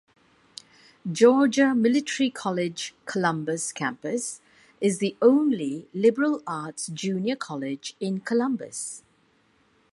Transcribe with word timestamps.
Georgia 1.11 1.75
Military 1.75 2.31
College 2.31 2.95
Columbus 3.05 3.71
Campus 3.71 4.41
is 4.81 4.97
the 4.97 5.15
only 5.21 5.87
liberal 5.93 6.41
arts 6.47 6.87
junior 6.87 7.35
college 7.35 7.95
in 7.99 8.19
Columbus. 8.19 9.03